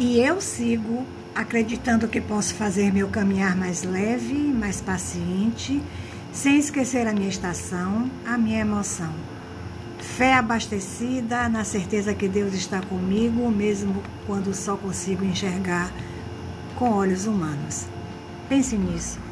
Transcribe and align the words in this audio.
E 0.00 0.18
eu 0.18 0.40
sigo 0.40 1.04
acreditando 1.34 2.08
que 2.08 2.22
posso 2.22 2.54
fazer 2.54 2.90
meu 2.90 3.08
caminhar 3.08 3.54
mais 3.54 3.82
leve, 3.82 4.32
mais 4.32 4.80
paciente, 4.80 5.82
sem 6.32 6.56
esquecer 6.56 7.06
a 7.06 7.12
minha 7.12 7.28
estação, 7.28 8.10
a 8.24 8.38
minha 8.38 8.60
emoção. 8.60 9.12
Fé 9.98 10.32
abastecida 10.32 11.50
na 11.50 11.64
certeza 11.64 12.14
que 12.14 12.28
Deus 12.28 12.54
está 12.54 12.80
comigo, 12.80 13.50
mesmo 13.50 14.02
quando 14.26 14.54
só 14.54 14.74
consigo 14.74 15.22
enxergar 15.22 15.92
com 16.76 16.92
olhos 16.92 17.26
humanos. 17.26 17.84
Pense 18.48 18.78
nisso. 18.78 19.29